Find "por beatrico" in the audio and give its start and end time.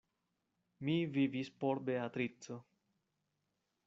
1.63-2.57